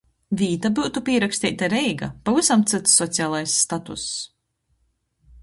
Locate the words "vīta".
0.41-0.69